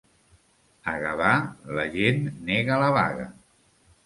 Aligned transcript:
A 0.93 0.95
Gavà, 1.03 1.33
la 1.81 1.85
gent 1.97 2.27
nega 2.49 2.79
la 2.87 2.89
vaga. 2.97 3.29